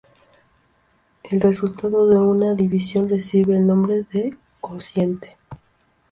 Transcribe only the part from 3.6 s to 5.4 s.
nombre de cociente.